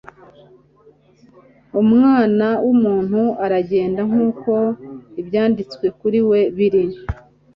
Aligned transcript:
«Umwana 1.81 2.47
w'umuntu 2.65 3.21
aragenda 3.45 4.01
nk’uko 4.09 4.51
ibyanditswe 5.21 5.85
kuri 5.99 6.19
we 6.29 6.39
biri, 6.57 6.83